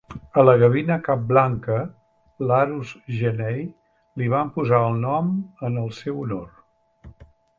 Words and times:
A 0.41 0.43
la 0.43 0.53
gavina 0.61 0.95
capblanca 1.07 1.75
"Larus 2.51 2.93
genei" 3.19 3.61
li 4.21 4.31
van 4.35 4.51
posar 4.57 4.81
el 4.89 4.99
nom 5.05 5.31
en 5.71 5.81
el 5.85 5.95
seu 6.01 6.19
honor. 6.25 6.49